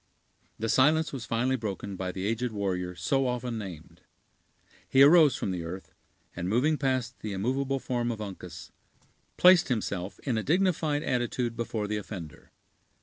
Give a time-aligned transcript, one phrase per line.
[0.57, 4.01] The silence was finally broken by the aged warrior so often named.
[4.89, 5.93] He arose from the earth,
[6.35, 8.71] and moving past the immovable form of Uncas,
[9.37, 12.51] placed himself in a dignified attitude before the offender.